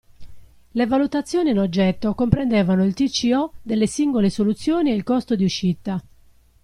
[0.73, 6.03] Le valutazioni in oggetto comprendevano il TCO delle singole soluzioni e il costo di uscita.